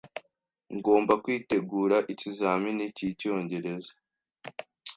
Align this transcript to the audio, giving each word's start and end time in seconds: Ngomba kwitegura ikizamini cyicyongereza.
Ngomba 0.75 1.13
kwitegura 1.23 1.97
ikizamini 2.11 2.85
cyicyongereza. 2.95 3.93